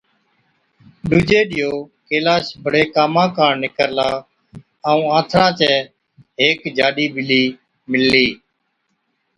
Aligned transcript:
ڏُوجي 1.09 1.39
ڏِيئو 1.49 1.71
ڪيلاش 2.07 2.45
بڙي 2.63 2.83
ڪاما 2.95 3.23
ڪاڻ 3.37 3.53
نِڪرلا 3.63 4.09
ائُون 4.87 5.05
آنٿڻان 5.17 5.49
چَي 5.59 5.71
هيڪ 6.39 6.59
جاڏِي 6.77 7.05
ٻلِي 7.15 7.43
مِللِي۔ 7.91 8.27